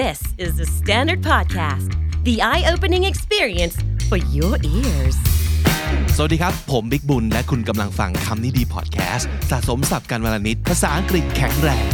[0.00, 1.90] This is the Standard Podcast,
[2.24, 3.76] the eye opening experience
[4.08, 5.16] for your ears.
[6.16, 11.86] สวัสดีครับ ผมบิ๊กบุญ และคุณกำลังฟังคำนี้ดีพอดแคสต์สะสมสับกันวลนิดภาษาอังกฤษแข็งแรง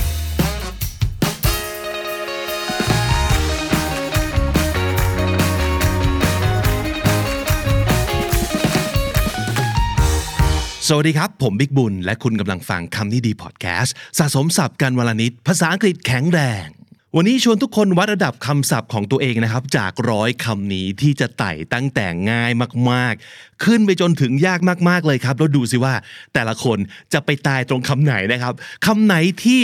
[10.89, 16.69] สวัสดีครับ ผมบิ๊กบุญ และคุณกำลังฟังคำนี้ดีพอดแคสต์สะสมสับกันวลนิดภาษาอังกฤษแข็งแรง
[17.17, 22.51] วันนี้ชวนทุกคนวัดระดับคำศัพท์ของตัวเองนะครับ จากร้อยคำนี้ที่จะไต่ตั้งแต่ง่าย
[22.91, 25.95] มากๆ ขึ้นไปจนถึงยากมากๆเลยครับ แล้วดูสิว่า
[26.35, 26.79] แต่ละคน
[27.13, 28.55] จะไปตายตรงคำไหนนะครับ
[28.87, 29.61] คำไหนที่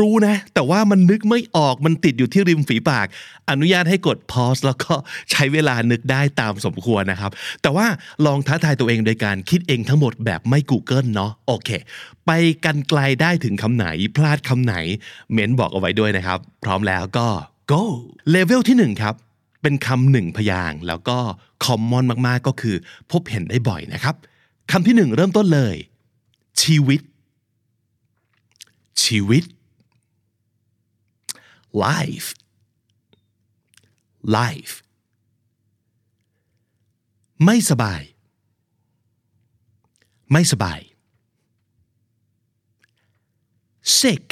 [0.00, 3.06] รู้นะ แต่ว่ามันนึกไม่ออกมันติดอยู่ที่ริมฝีปาก
[3.50, 4.94] อนุญาตให้กด pause แล้วก็
[5.30, 7.30] ใช้เวลานึกได้ตามสมควรนะครับ
[7.62, 7.86] แต่ว่า
[8.26, 11.70] ลองท้าทายตัวเองโดยการคิดเองทั้งหมดแบบไม่ Google เนาะโอเค
[12.26, 12.30] ไป
[12.64, 13.86] กันไกลได้ถึงคำไหน
[14.16, 14.74] พลาดคำไหน
[15.32, 17.28] เม้นบอกเอาไว้ด้วยนะครับ พร้อมแล้วก็
[17.70, 17.82] go
[18.30, 19.14] เลเวลที่หนึ่งครับ
[19.62, 21.18] เป็นคำหนึ่งพยางแล้วก็
[21.64, 22.76] common มากๆก็คือ
[23.10, 24.14] พบเห็นได้บ่อยนะครับ
[24.70, 25.76] คำที่หนึ่งเริ่มต้นเลย
[26.62, 27.00] ชีวิต
[29.04, 29.44] ชีวิต
[31.84, 32.28] life
[34.36, 34.74] life
[37.44, 38.02] ไม่สบาย
[40.32, 40.80] ไม่สบาย
[43.98, 44.26] sick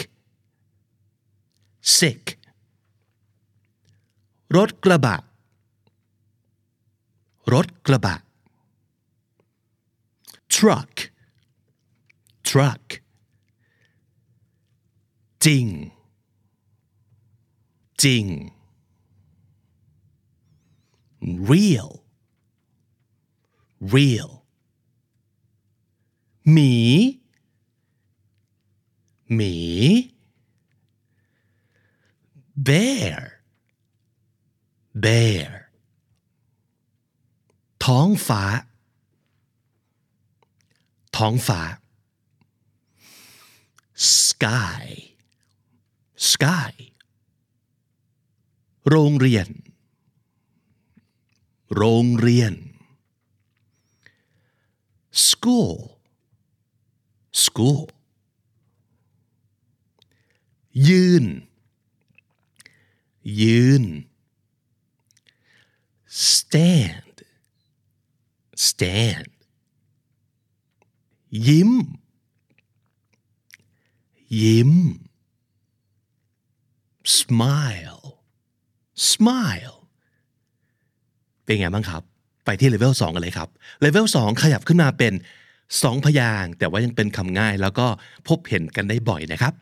[1.98, 2.25] sick
[4.56, 5.17] รถกระบะ
[7.53, 8.17] รถกระบะ
[10.55, 10.95] truck
[12.48, 12.86] truck
[15.45, 15.67] จริง
[18.04, 18.26] จริง
[21.50, 21.92] real
[23.94, 24.30] real
[26.52, 26.76] หมี
[29.36, 29.56] หมี
[32.68, 33.20] bear
[35.04, 35.52] bear
[37.86, 38.44] ท้องฟ้า
[41.17, 41.61] ท้องฟ้า
[44.17, 44.88] sky
[46.32, 46.72] sky
[48.90, 49.48] โรงเรียน
[51.74, 52.55] โรงเรียน
[55.28, 55.74] school
[57.45, 57.83] school
[60.89, 61.24] ยืน
[63.40, 63.84] ยืน
[66.28, 67.16] stand
[68.66, 69.30] stand
[71.46, 71.70] ยิ้ม
[74.42, 74.72] ยิ้ม
[77.16, 78.14] smile
[79.13, 79.77] smile
[81.45, 82.03] เป็นไงบ้างครับ
[82.45, 83.49] ไปที่เลเวล2กันเลยครับ
[83.81, 85.13] เลเวล2ขยับขึ้นมาเป็น
[85.63, 87.87] 2 พยางแต่ว่ายังเป็นคำง่ายแล้วก็
[88.29, 89.55] พบเห็นกันได้บ่อยนะครับ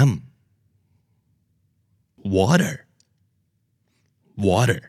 [2.36, 2.76] water
[4.48, 4.82] water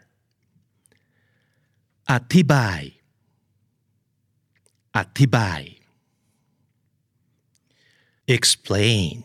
[2.11, 2.81] อธิบาย
[4.97, 5.61] อธิบาย
[8.36, 9.16] explain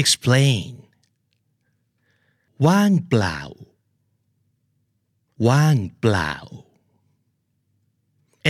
[0.00, 0.70] explain
[2.66, 3.38] ว่างเปล่า
[5.48, 6.34] ว่างเปล่า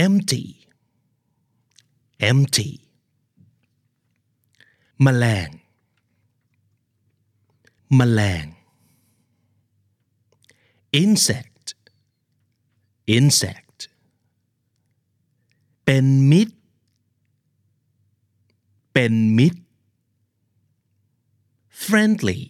[0.05, 0.45] empty
[2.29, 2.71] empty
[5.01, 5.49] แมลง
[7.95, 8.45] แมลง
[11.01, 11.67] insect
[13.17, 13.79] insect
[15.85, 16.56] เป็นมิตร
[18.97, 19.61] เป็นมิตร
[21.85, 22.41] friendly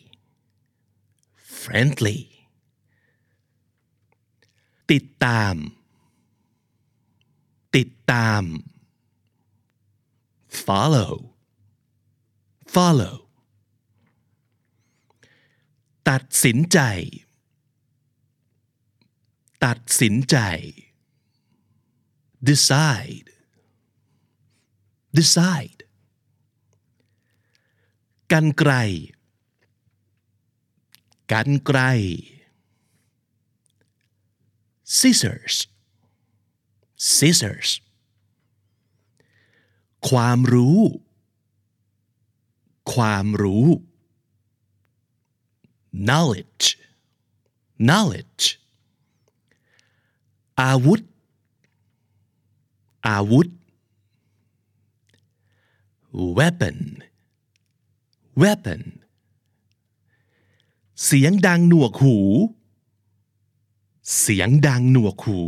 [1.62, 2.19] friendly
[4.91, 5.56] ติดตาม
[7.75, 8.44] ติดตาม
[10.66, 11.14] follow
[12.74, 13.18] follow
[16.09, 16.80] ตัดสินใจ
[19.66, 20.38] ตัดสินใจ
[22.50, 23.30] decide
[25.18, 25.77] decide
[28.33, 28.72] กันไกล
[31.33, 31.80] กันไกล
[34.97, 35.54] scissors
[37.15, 37.71] scissors
[40.09, 40.78] ความรู้
[42.92, 43.66] ความรู้
[46.09, 46.66] knowledge
[47.89, 48.45] knowledge
[50.60, 51.01] อาวุธ
[53.09, 53.48] อาวุธ
[56.36, 56.78] weapon
[58.43, 58.83] weapon
[61.05, 62.19] เสียงดังหนวกหู
[64.21, 65.43] เสียงดังหนวกหู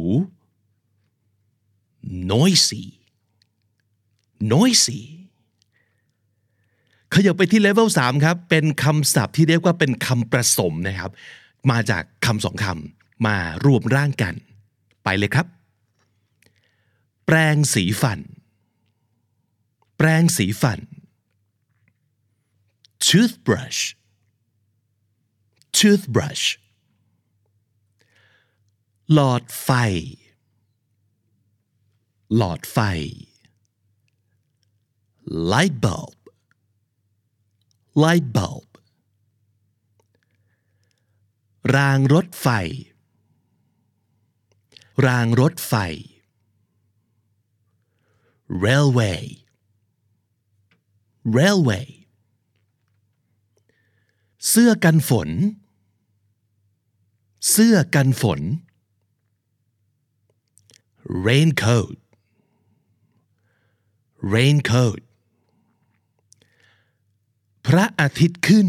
[2.31, 2.85] noisy
[4.53, 5.01] noisy
[7.15, 11.11] ขยับไปที่เลเวล3ครับ เป็นคำศัพท์ที่เรียกว่าเป็นคำประสมนะครับ
[11.71, 14.35] มาจากคำสองคำมารวมร่างกัน
[15.05, 15.47] ไปเลยครับ
[17.27, 18.21] แปรงสีฟัน
[19.97, 20.79] แปรงสีฟัน
[23.08, 23.81] toothbrush
[25.79, 26.44] toothbrush
[29.12, 29.70] หลอดไฟ
[32.37, 32.79] หลอดไฟ
[35.52, 36.17] light bulb
[38.02, 38.69] light bulb
[41.76, 42.49] รางรถไฟ
[45.06, 45.75] รางรถไฟ
[48.64, 49.25] railway
[51.38, 52.00] railway
[54.49, 55.31] เสื้อกันฝน
[57.51, 58.41] เสื้อกันฝน
[61.27, 61.97] raincoat
[64.33, 65.01] raincoat
[67.67, 68.69] พระอาทิตย์ขึ้น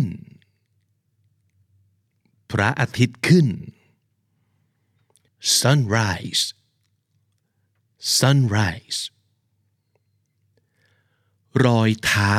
[2.52, 3.48] พระอาทิตย์ขึ้น
[5.60, 6.44] sunrise
[8.18, 9.00] sunrise
[11.66, 12.36] รอยเท้า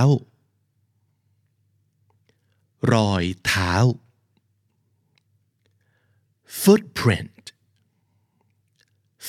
[2.90, 3.72] รอยเท้า
[6.62, 7.44] footprint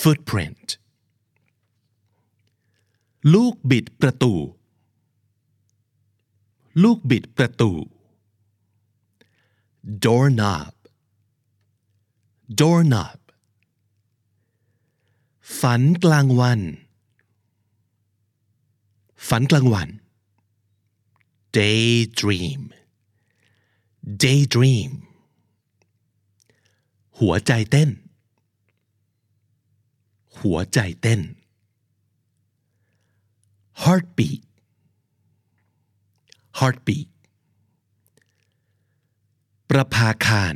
[0.01, 0.67] footprint
[3.33, 4.33] ลูกบิดประตู
[6.83, 7.71] ลูกบิดประตู
[10.03, 10.73] doorknob
[12.59, 13.19] doorknob
[15.59, 16.61] ฝันกลางวัน
[19.27, 19.89] ฝันกลางวัน
[21.57, 22.61] daydream
[24.23, 24.91] daydream
[27.19, 27.89] หัวใจเต้น
[30.39, 31.21] หัวใจเต้น
[33.83, 34.41] heartbeat
[36.59, 37.09] heartbeat
[39.69, 40.55] ประภาคาร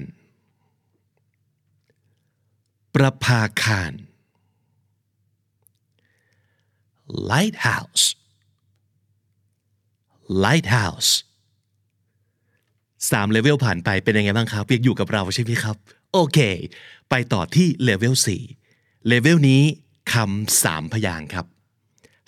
[2.95, 3.93] ประภาคาร
[7.29, 8.05] lighthouse
[10.43, 11.11] lighthouse
[13.11, 15.75] สามเลเวลผ่านไปเป็นยังไงบ้างครับยังอยู่กับเราใช่ไหมครับ
[16.13, 16.39] โอเค
[17.09, 18.13] ไปต่อที่ level
[18.59, 19.61] 4 level นี้
[20.13, 21.45] คำสามพยางค์ครับ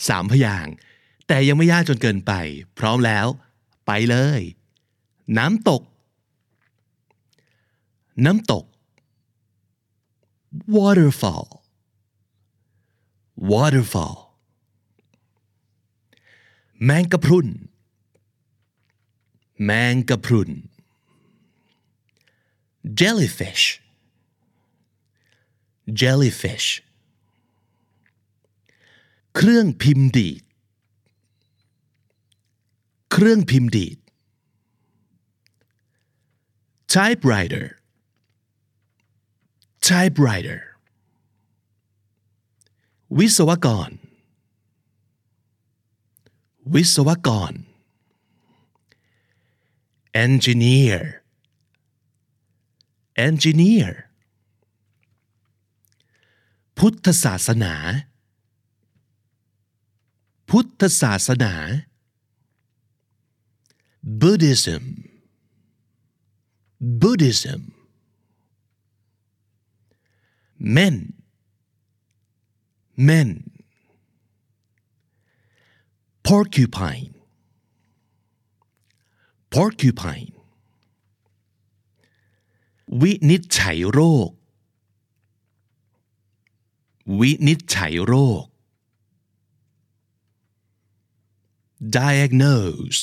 [0.07, 0.67] สามพยางค์
[1.27, 2.33] แต่ยังไม่ยากจนเกินไป
[2.79, 3.27] พร้อมแล้ว
[3.87, 4.41] ไปเลย
[5.37, 5.81] น้ำตก
[8.25, 8.65] น้ำตก
[10.75, 11.47] waterfall
[13.51, 14.17] waterfall
[16.83, 17.47] แมงกะพรุน
[19.63, 20.51] แมงกะพรุน
[22.99, 23.65] jellyfish
[26.01, 26.67] jellyfish
[29.35, 30.41] เครื่องพิมพ์ดีด
[33.11, 33.97] เครื่องพิมพ์ดีด
[36.93, 37.65] typewriter
[39.87, 40.59] typewriter
[43.17, 43.89] วิศวกร
[46.73, 47.53] วิศวกร
[50.24, 51.04] engineer
[53.28, 53.92] engineer
[56.78, 57.74] พุทธศาสนา
[60.50, 61.54] พุทธศาสนา
[64.20, 64.84] Buddhism
[67.02, 67.62] Buddhism
[70.76, 70.96] men
[73.08, 73.28] men
[76.22, 77.14] porcupine
[79.53, 80.31] Porcupine
[83.01, 84.29] วินิจฉัยโรค
[87.19, 88.13] วินิจฉัยโร
[88.43, 88.45] ค
[91.97, 93.01] diagnose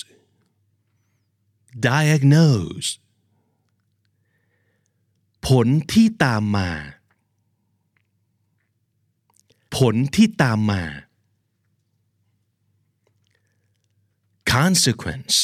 [1.88, 2.90] diagnose
[5.46, 6.70] ผลที่ตามมา
[9.76, 10.82] ผลที่ตามมา
[14.52, 15.36] consequence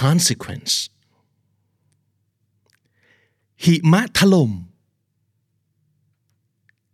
[0.00, 0.74] consequence
[3.64, 4.52] หิมะถลม่ม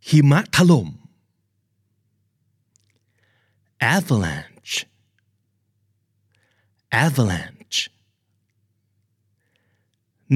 [0.09, 0.89] หิมะถล่ม
[3.95, 4.77] avalanche
[7.05, 7.81] avalanche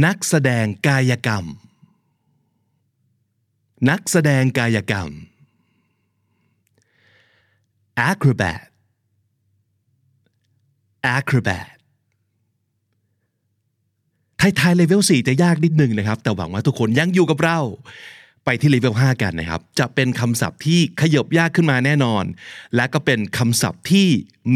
[0.05, 1.45] นักแสดงกายกรรม
[3.89, 5.11] นักแสดงกายกรรม
[8.11, 8.63] acrobat
[11.17, 11.69] acrobat
[14.42, 17.60] ท้ายๆเลเวล4จะยากนิดนึงนะครับ แต่หวังว่าทุกคนยังอยู่กับเรา
[18.46, 22.24] ไปที่เลเวล5กันนะครับ จะเป็นคำศัพท์ที่ขยบยากขึ้นมาแน่นอน
[22.76, 24.08] และก็เป็นคำศัพท์ที่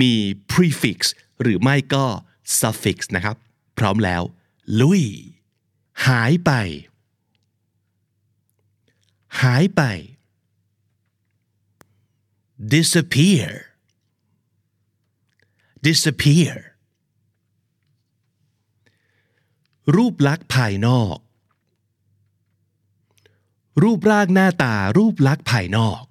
[0.01, 0.13] มี
[0.51, 0.97] prefix
[1.41, 2.05] หรือไม่ก็
[2.59, 3.35] suffix นะครับ
[3.77, 4.21] พร้อมแล้ว
[4.79, 5.03] ลุย
[6.07, 6.51] หายไป
[9.41, 9.81] หายไป
[12.73, 13.47] disappear
[15.87, 16.53] disappear
[19.95, 21.17] รูปลักษณ์ภายนอก
[23.83, 26.01] รูปร่างหน้าตารูปลักษณ์ภายนอก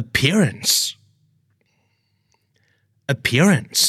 [0.00, 0.74] appearance
[3.14, 3.82] appearance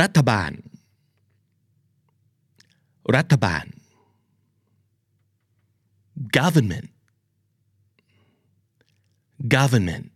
[0.00, 0.50] รัฐบาล
[3.16, 3.64] รัฐบาล
[6.36, 6.88] government
[9.54, 10.06] government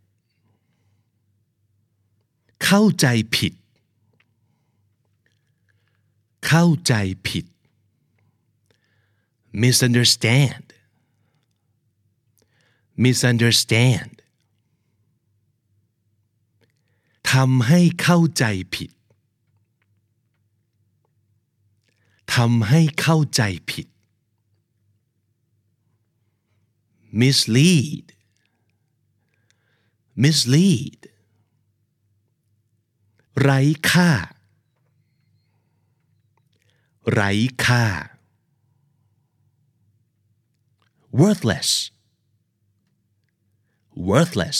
[2.64, 3.52] เข้าใจผิด
[6.46, 6.94] เข้าใจ
[7.28, 7.46] ผิด
[9.62, 10.66] misunderstand
[13.02, 14.14] misunderstand
[17.32, 18.90] ทำให้เข้าใจผิด
[22.34, 23.86] ทำให้เข้าใจผิด
[27.20, 28.06] mislead
[30.22, 30.98] mislead
[33.40, 33.60] ไร้
[33.90, 34.10] ค่า
[37.12, 37.30] ไร้
[37.64, 37.84] ค่า
[41.20, 41.70] worthless
[44.08, 44.58] worthless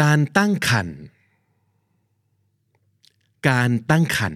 [0.00, 0.88] การตั้งคัน
[3.48, 4.34] การตั้งคัน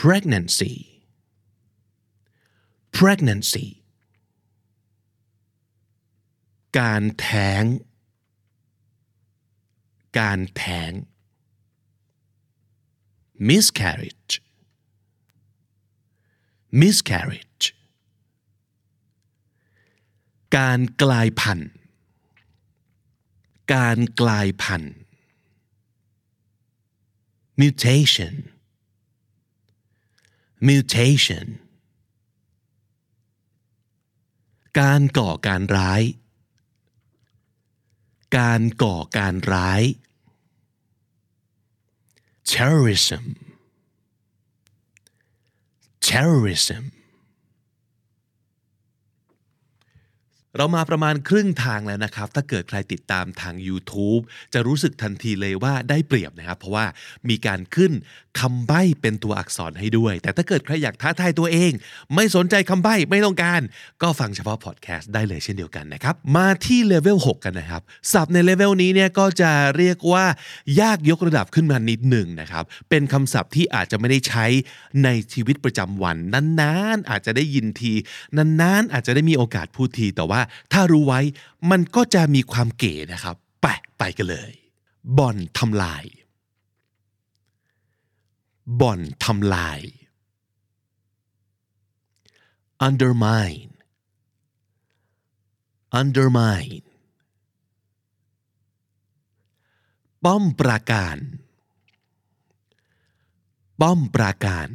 [0.00, 0.74] pregnancy
[2.96, 3.66] pregnancy
[6.78, 7.64] การแท้ง
[10.18, 10.92] การแท้ง
[13.48, 14.34] miscarriage
[16.80, 17.66] miscarriage
[20.56, 21.70] การกลายพันธุ์
[23.74, 24.94] การกลายพันธุ์
[27.60, 28.34] mutation
[30.66, 31.46] mutation
[34.80, 36.02] การก่อการร้าย
[38.38, 39.82] การก่อการร้าย
[42.44, 43.36] terrorism.
[46.00, 46.92] Terrorism
[50.56, 54.22] เรามาประมาณครึ่งทางแล้วนะครับ ถ้าเกิดใครติดตามทาง YouTube
[54.54, 56.84] จะรู้สึกทันทีเลยว่าได้เปรียบนะครับ เพราะว่า
[57.28, 57.92] มีการขึ้น
[58.40, 61.72] คำใบ้เป็นตัวอักษรให้ด้วย แต่ถ้าเกิดใครอยากท้าทายตัวเอง
[62.14, 63.60] ไม่สนใจคำใบ้ไม่ต้องการ
[64.02, 67.82] ก็ฟังเฉพาะพอดแคสต์ได้เลยเช่นเดียวกันนะครับ มาที่เลเวล6กันนะครับ
[68.12, 70.24] ศัพท์ในเลเวลนี้เนี่ยก็จะเรียกว่า
[70.80, 74.46] ยากยกระดับขึ้นมานิดหนึ่งนะครับ เป็นคำศัพท์ที่อาจจะไม่ได้ใช้
[75.04, 76.16] ในชีวิตประจำวัน
[76.60, 77.92] นานๆอาจจะได้ยินที
[78.36, 80.40] นานๆอาจจะได้มีโอกาสพูดทีแต่ว่า
[80.72, 81.20] ถ้ารู้ไว้
[81.70, 83.66] มันก็จะมีความเก๋นะครับไป
[83.98, 84.52] ไปกันเลย
[85.18, 86.04] บ่อนทำลาย
[88.80, 89.80] บ่อนทำลาย
[92.86, 93.72] undermine
[96.00, 96.74] undermine
[100.24, 101.16] ป้อมปราการ
[103.80, 104.68] ป้อมปราการ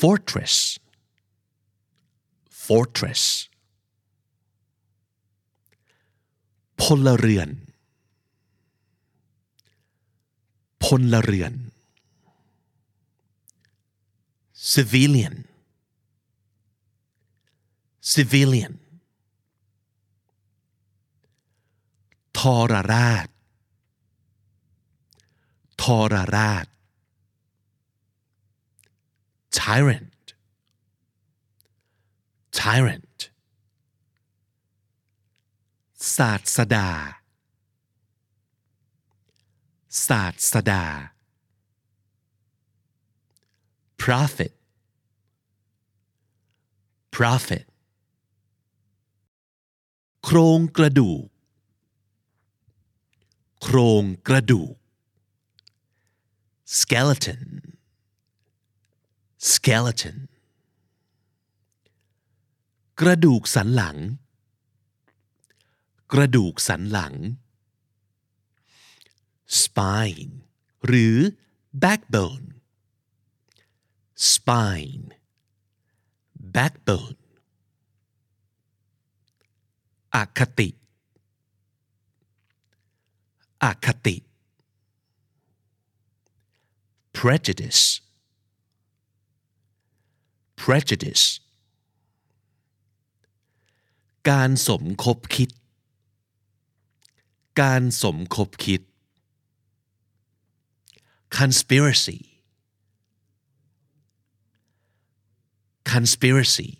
[0.00, 0.54] fortress
[2.65, 3.23] fortress
[6.81, 7.49] พลเรือน
[10.83, 11.53] พลเรือน
[14.71, 15.35] civilian
[18.11, 18.73] civilian
[22.37, 22.39] ท
[22.71, 23.27] รราช
[25.81, 26.65] ทรราช
[29.59, 30.07] tyrant
[32.59, 33.19] tyrant
[36.15, 36.89] ศาสดา
[40.07, 40.83] ศาสดา
[44.03, 44.53] prophet
[47.15, 47.65] prophet
[50.23, 51.25] โครงกระดูก
[53.61, 54.75] โครงกระดูก
[56.79, 57.43] skeleton
[59.51, 60.17] skeleton
[63.00, 63.96] กระดูกสันหลัง
[66.12, 67.14] กระดูกสันหลัง
[69.62, 70.32] spine
[70.86, 71.16] หรือ
[71.84, 72.46] backbone
[74.32, 75.04] spine
[76.56, 77.18] backbone
[80.14, 80.68] อคติ
[83.64, 84.16] อคติ
[87.16, 87.84] prejudice
[90.62, 91.26] prejudice
[94.30, 95.50] การสมคบคิด
[97.60, 98.82] การสมคบคิด
[101.36, 102.18] conspiracy
[105.90, 106.70] conspiracy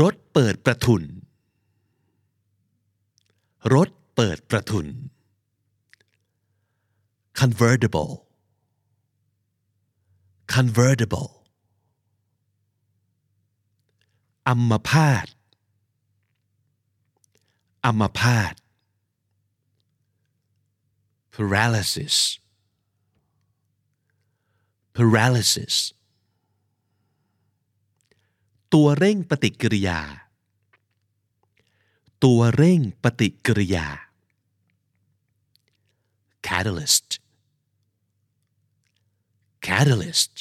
[0.00, 1.02] รถเปิดประทุน
[3.74, 4.86] รถเปิดประทุน
[7.40, 8.12] convertible
[10.54, 11.37] convertible
[14.48, 15.26] อัมพาต
[17.86, 18.54] อัมพาต
[21.34, 22.16] paralysis
[24.94, 25.76] paralysis
[28.74, 30.00] ตัวเร่งปฏิกิริยา
[32.24, 33.86] ตัวเร่งปฏิกิริยา
[36.46, 37.08] catalyst
[39.66, 40.34] catalyst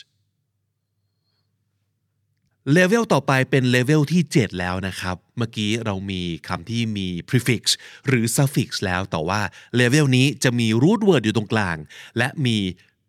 [2.73, 7.63] เลเวลต่อไปเป็นเลเวลที่ 7 แล้วนะครับ เมื่อกี้เรามีคำที่มี prefix
[8.07, 9.41] หรือ suffix แล้วแต่ว่า
[9.75, 11.77] เลเวลนี้จะมี root word อยู่ตรงกลาง
[12.17, 12.57] และมี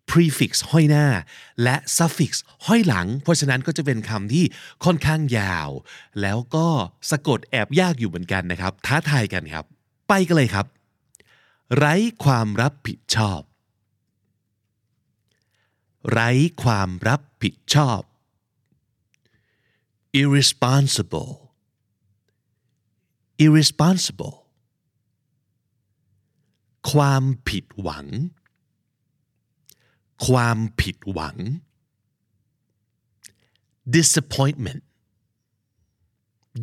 [0.09, 1.07] prefix ห้อยหน้า
[1.63, 2.31] และ suffix
[2.67, 4.45] ห้อยหลัง เพราะฉะนั้นก็จะเป็นคำที่
[4.85, 5.69] ค่อนข้างยาว
[6.21, 6.67] แล้วก็
[7.09, 9.65] สะกดแอบยากอยู่เหมือนกันนะครับ ท้าทายกันครับ
[10.09, 10.65] ไปกันเลยครับ
[11.77, 13.41] ไร้ความรับผิดชอบ
[16.11, 16.29] ไร้
[16.63, 17.99] ความรับผิดชอบ
[20.20, 21.32] irresponsible
[23.44, 24.36] irresponsible
[26.90, 28.06] ความผิดหวัง
[30.26, 31.36] ความผิดหวัง
[33.96, 34.82] disappointment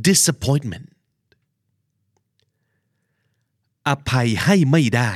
[0.08, 0.88] disappointment
[3.88, 5.14] อภัยให้ไม่ได้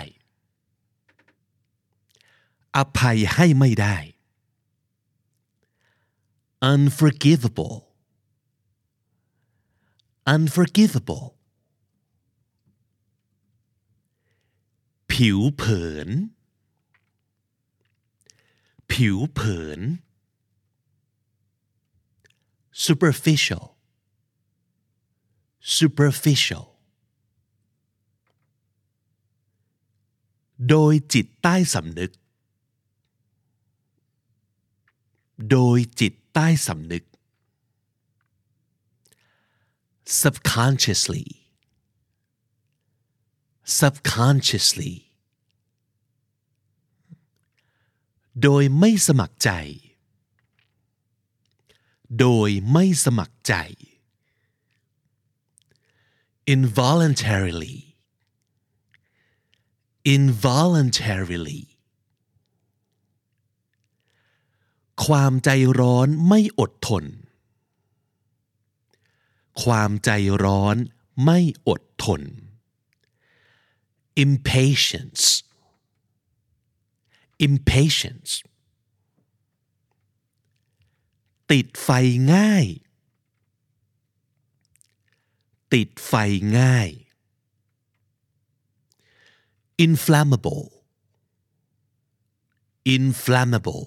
[2.78, 3.98] อภัยให้ไม่ได้
[6.72, 7.76] unforgivable
[10.35, 11.27] Unforgivable
[15.13, 16.09] ผิวเผิน
[18.91, 19.81] ผิวเผิน
[22.85, 23.65] superficial
[25.77, 26.67] superficial
[30.69, 32.11] โดยจิตใต้สำนึก
[35.51, 37.05] โดยจิตใต้สำนึก
[40.19, 41.27] subconsciously
[43.79, 44.95] subconsciously
[48.43, 49.51] โดยไม่สมัครใจ
[52.19, 53.55] โดยไม่สมัครใจ
[56.55, 57.77] involuntarily
[60.17, 61.63] involuntarily
[65.05, 67.05] ความใจร้อนไม่อดทน
[69.63, 70.11] ความใจ
[70.45, 70.77] ร้อน
[71.25, 72.23] ไม่อดทน
[74.25, 75.25] impatience
[77.47, 78.33] impatience
[81.51, 81.89] ติดไฟ
[82.35, 82.67] ง่าย
[85.75, 86.13] ติดไฟ
[86.59, 86.91] ง่าย
[89.87, 90.65] inflammable
[92.97, 93.87] inflammable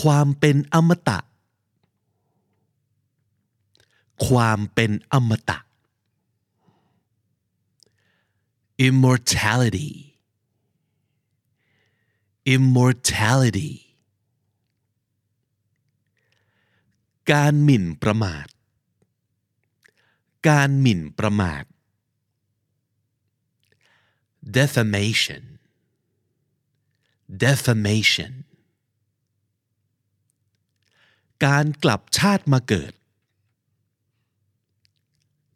[0.00, 1.18] ความเป็นอมตะ
[4.26, 5.58] ความเป็นอมตะ
[8.86, 9.90] immortality
[12.54, 13.72] immortality
[17.32, 18.46] การหมิ่นประมาท
[20.48, 21.64] การหมิ่นประมาท
[24.56, 25.42] defamation
[27.42, 28.32] defamation
[31.44, 32.92] การกลับชาติมาเกิด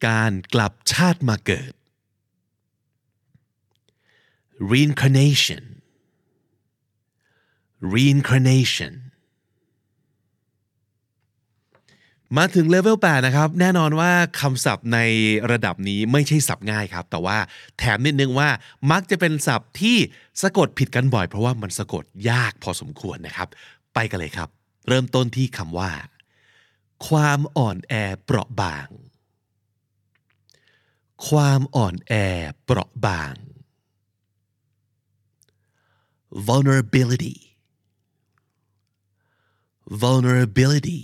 [0.06, 1.72] การกลับชาติมาเกิด
[4.70, 5.64] reincarnation
[7.94, 8.94] reincarnation
[12.36, 14.98] มาถึงเลเวล8นะครับ แน่นอนว่าคำศัพท์ใน
[15.50, 17.38] ระดับนี้ไม่ใช่ศัพท์ง่ายครับ แต่ว่า
[17.78, 18.48] แถมนิดนึงว่า
[18.90, 19.96] มักจะเป็นศัพท์ที่
[20.42, 23.48] สะกดผิดกันบ่อย เพราะว่ามันสะกดยากพอสมควรนะครับ
[23.94, 24.48] ไปกันเลยครับ
[24.88, 25.90] เริ่มต้นที่คำว่า
[27.08, 28.86] ความอ่อนแอเปราะบาง
[31.26, 32.12] ความอ่อนแอ
[32.64, 33.34] เปราะบาง
[36.46, 37.36] vulnerability
[40.02, 41.02] vulnerability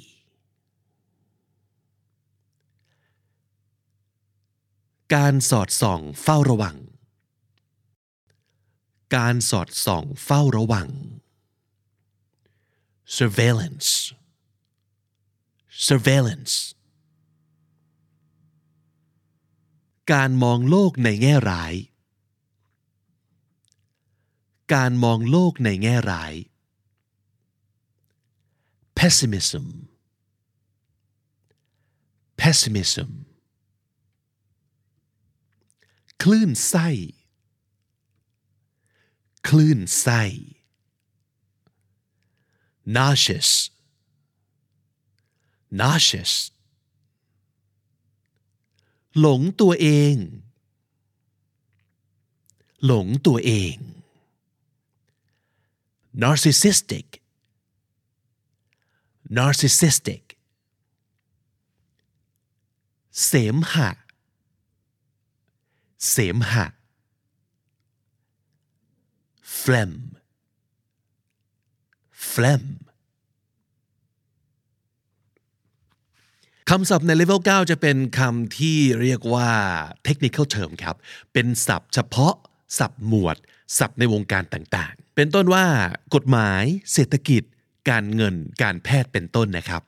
[5.14, 6.77] การสอดส่องเฝ้าระวัง
[9.16, 10.88] การสอดส่องเฝ้าระวัง
[13.16, 13.90] surveillance
[15.88, 16.55] surveillance
[20.12, 21.74] การมองโลกในแง่ร้าย
[24.74, 26.34] การมองโลกในแง่ร้าย
[28.98, 29.66] pessimism
[32.40, 33.10] pessimism
[36.22, 36.88] คลื่นไส้
[39.48, 40.22] คลื่นไส้
[42.96, 43.50] nauseous
[45.80, 46.32] nauseous
[49.20, 50.14] หลงตัวเอง
[52.87, 53.74] หลงตัวเอง
[56.22, 57.09] narcissistic
[59.37, 60.24] narcissistic
[63.24, 63.90] เสมหะ
[66.11, 66.66] เสมหะ
[69.61, 69.92] phlegm
[72.31, 72.64] phlegm
[76.70, 79.50] คำศัพท์ใน level 9จะเป็นคำที่เรียกว่า
[80.07, 80.96] technical term ครับ
[81.33, 82.35] เป็นศัพท์เฉพาะ
[82.79, 83.37] ศัพท์หมวด
[83.79, 85.66] ศัพท์ในวงการต่างๆ เป็นต้นว่า
[86.14, 87.42] กฎหมาย เศรษฐกิจ
[87.90, 89.83] การเงิน การแพทย์เป็นต้นนะครับ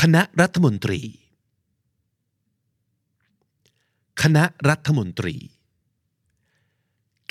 [0.00, 1.00] คณะรัฐมนตรี
[4.22, 5.34] คณะรัฐมนตรี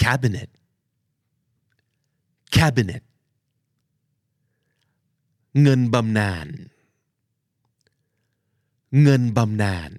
[0.01, 0.49] cabinet
[2.55, 3.03] cabinet
[5.61, 6.47] เงินบำนาญ
[9.01, 9.91] เงินบำนาญ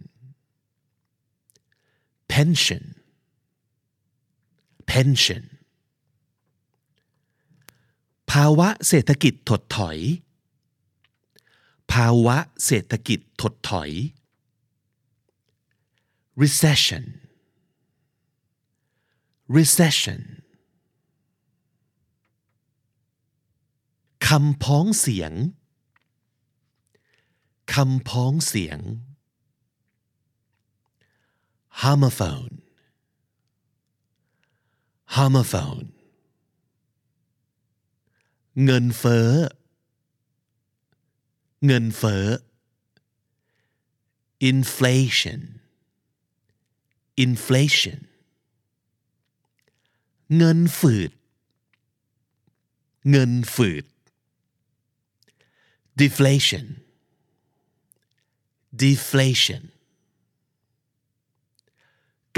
[2.32, 2.84] pension
[4.90, 5.44] pension
[8.30, 9.98] ภาวะเศรษฐกิจถดถอย
[11.92, 13.90] ภาวะเศรษฐกิจถดถอย
[16.42, 17.04] recession
[19.56, 20.20] recession
[24.26, 25.32] คำพ้องเสียง
[27.74, 28.80] คำพ้องเสียง
[31.82, 32.54] homophone
[35.16, 35.88] homophone
[38.64, 39.30] เงินเฟ้อ
[41.66, 42.26] เงินเฟ้อ
[44.50, 45.40] inflation
[47.24, 48.00] inflation
[50.36, 51.10] เงินฝืด
[53.10, 53.84] เงินฝืด
[56.00, 56.66] deflation
[58.84, 59.62] deflation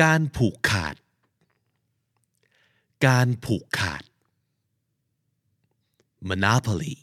[0.02, 0.96] การผูกขาด
[3.06, 4.02] การผูกขาด
[6.28, 6.96] monopoly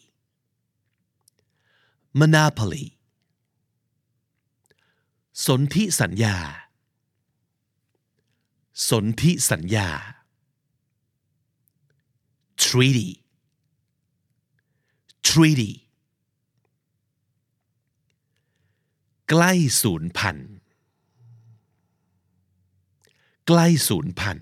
[2.20, 2.86] monopoly
[5.46, 6.38] สนธิสัญญา
[8.90, 9.90] สนธิสัญญา
[12.64, 13.10] treaty
[15.28, 15.72] treaty
[19.30, 20.38] ใกล้ศูนย์พัน
[23.48, 24.38] ใกล้ศูนย์พัน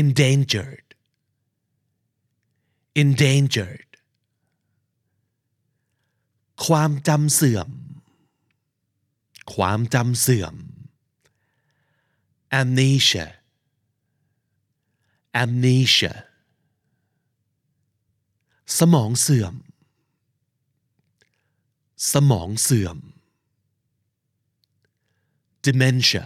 [0.00, 0.88] endangered
[3.02, 3.90] endangered
[6.66, 7.68] ความจำเสื่อม
[9.54, 10.54] ความจำเสื่อม
[12.60, 13.26] amnesia
[15.42, 16.14] amnesia
[18.78, 19.54] สมองเสื่อม
[22.10, 22.98] สมองเสื่อม
[25.64, 26.24] dementia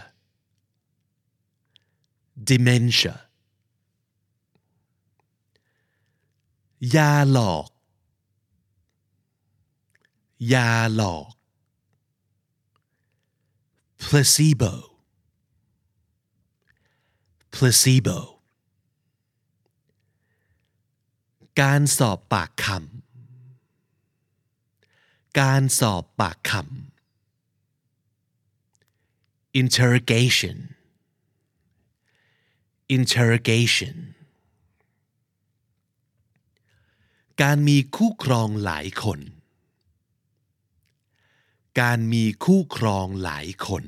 [2.49, 3.15] dementia
[6.95, 7.69] ยาหลอก
[10.53, 11.33] ยาหลอก
[14.03, 14.73] placebo
[17.53, 18.19] placebo
[21.59, 22.96] การสอบปากคำ
[25.39, 26.59] การสอบปากคำ
[29.61, 30.57] interrogation
[32.95, 33.95] interrogation
[37.41, 39.19] การมีคู่ครองหลายคน
[41.81, 43.83] การมีคู่ครองหลายคน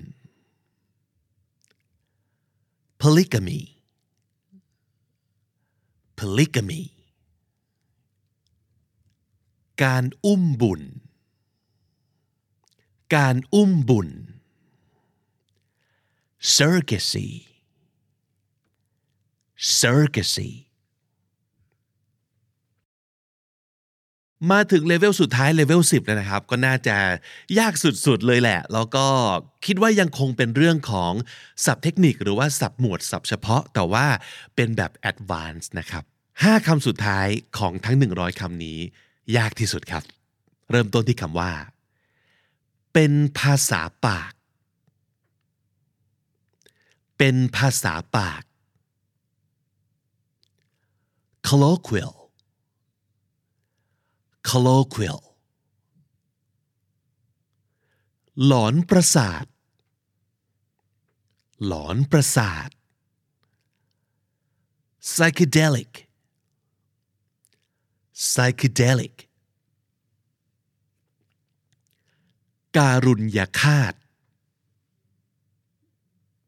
[3.02, 3.62] polygamy
[6.20, 6.82] polygamy
[9.84, 10.84] การอุ้มบุญ
[13.16, 14.10] การอุ้มบุญ
[16.56, 17.28] surrogacy
[19.80, 20.50] surrogacy
[24.52, 26.98] มาถึงเลเวลสุดท้ายเลเวล10แล้วนะครับ ก็น่าจะ
[27.60, 29.06] ยากสุดๆเลยแหละ แล้วก็
[29.66, 31.14] คิดว่ายังคงเป็นเรื่องของ
[31.66, 34.06] ศัพท์เทคนิคหรือว่าศัพท์หมวดศัพท์เฉพาะแต่ว่า
[34.56, 36.04] เป็นแบบ advanced นะครับ
[36.36, 38.78] 5คำสุดท้ายของทั้ง 100คำนี้
[39.38, 40.04] ยากที่สุดครับ
[40.72, 41.52] เริ่มต้นที่คำว่า
[42.94, 44.34] เป็นภาษาปาก
[47.18, 48.44] เป็นภาษาปาก
[51.48, 52.16] colloquial
[54.50, 55.22] colloquial
[58.46, 59.46] หลอนประสาท
[61.66, 62.70] หลอนประสาท
[65.10, 65.92] psychedelic
[68.24, 69.16] psychedelic
[72.78, 73.94] การุญยฆาต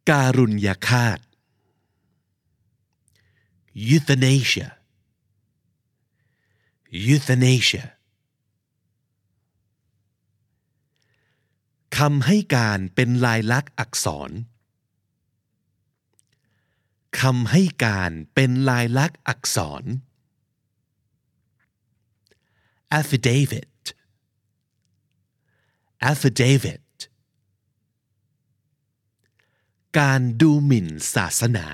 [0.09, 1.19] การุญยฆาต
[3.89, 4.67] euthanasia
[7.09, 7.85] euthanasia
[11.97, 14.31] คำให้การเป็นลายลักษณ์อักษร
[17.19, 19.83] คำให้การเป็นลายลักษณ์อักษร
[22.99, 23.65] affidavit
[26.09, 26.81] affidavit
[29.99, 31.67] การดูหมิ่นศาสนา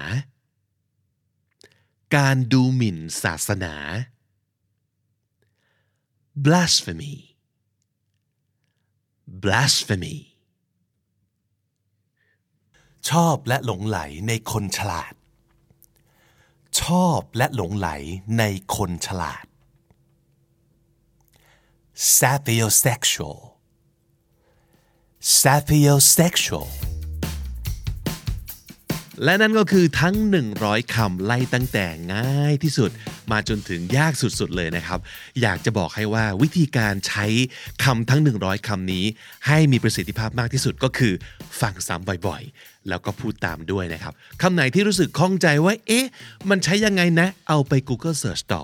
[2.18, 3.76] การดูหมิ่นศาสนา
[6.46, 7.16] blasphemy
[9.44, 10.18] blasphemy
[13.10, 15.14] ชอบและหลงไหลในคนฉลาด
[16.82, 17.90] ชอบและหลงไหล
[18.38, 18.44] ใน
[18.76, 19.46] คนฉลาด
[22.18, 23.40] sapiosexual
[25.22, 26.68] sapiosexual
[29.24, 30.16] และนั่นก็คือทั้ง
[30.56, 32.92] 100 คำไล่ตั้งแต่ง่ายที่สุด
[33.32, 35.00] มาจนถึงยากสุดๆเลยนะครับ
[35.42, 37.26] อยากจะบอกให้ว่าวิธีการใช้
[37.84, 39.06] คำทั้ง 100 คำนี้
[39.48, 41.14] ให้มีประสิทธิภาพมากที่สุดก็คือ
[41.62, 46.08] ฟังซ้ำบ่อยๆ แล้วก็พูดตามด้วยนะครับคำไหนที่รู้สึกข้องใจว่า เอ๊ะ
[46.50, 48.64] มันใช้ยังไงนะ เอาไป Google Search ต่อ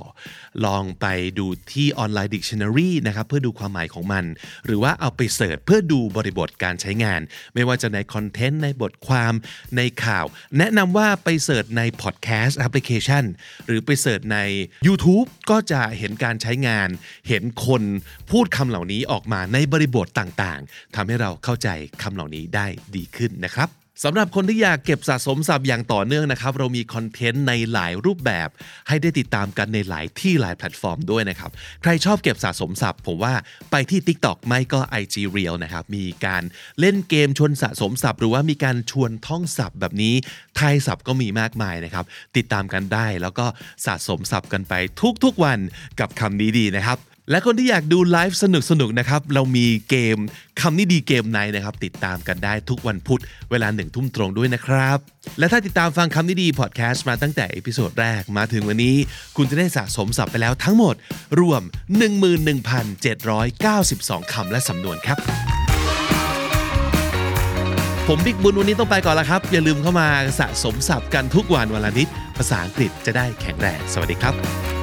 [0.65, 1.05] ลองไป
[1.39, 4.25] ดูที่ Online Dictionary นะครับ เพื่อดูความหมายของมัน
[4.65, 7.21] หรือว่าเอาไป search เพื่อดูบริบทการใช้งาน
[7.53, 9.33] ไม่ว่าจะใน content ในบทความ
[9.77, 10.25] ในข่าว
[10.57, 13.23] แนะนำว่าไป search ใน Podcast Application
[13.67, 14.39] หรือไป search ใน
[14.87, 16.89] YouTube ก็จะเห็นการใช้งาน
[17.27, 17.83] เห็นคน
[18.31, 21.69] พูดคำเหล่านี้ออกมาในบริบทต่างๆทำให้เราเข้าใจ
[22.01, 28.49] คำเหล่านี้ได้ดีขึ้นนะครับ สำหรับคนที่อยากเก็บสะสมศัพท์อย่างต่อเนื่องนะครับ เรามี content ในหลายรูปแบบ
[28.87, 31.51] ให้ได้ติดตามกันในหลายที่หลายแพลตฟอร์มด้วยนะครับ
[31.81, 33.33] ใครชอบเก็บสะสมศัพท์ ผมว่า
[33.71, 36.43] ไปที่ TikTok ไม่ก็ IG Reel นะครับ มีการ
[36.79, 40.13] เล่นเกมชวนสะสมศัพท์ หรือว่ามีการชวนท่องศัพท์แบบนี้
[40.57, 42.05] ไทยศัพท์ก็มีมากมายนะครับ
[42.37, 43.45] ติดตามกันได้แล้วก็
[43.85, 44.73] สะสมศัพท์กันไป
[45.23, 45.59] ทุกๆวัน
[45.99, 48.45] กับคำนี้ดีนะครับ และคนที่อยากดูไลฟ์ส
[48.81, 50.17] นุกๆนะครับ เรามีเกม
[50.61, 54.97] คำนี้ดีเกมไหนนะครับ ติดตามกันได้ทุกวันพุธเวลาหนึ่งทุ่มตรงด้วยนะครับ
[55.39, 58.95] และถ้าติดตามฟังคำนี้ดีพอดแคสต์มาตั้งแต่ episode แรกมาถึงวันนี้
[59.37, 60.95] คุณจะได้สะสมศัพท์ไปแล้วทั้งหมด
[61.39, 61.61] รวม
[62.57, 65.17] 11,792 คำและสำนวนครับ
[68.07, 70.07] ผมบิ๊กบุญวันนี้ต้องไปก่อนแล้วครับ อย่าลืมเข้ามา
[70.39, 72.07] สะสมศัพท์กันทุกวันวันละนิด
[72.37, 74.82] ภาษาอังกฤษจะได้แข็งแรงสวัสดีครับ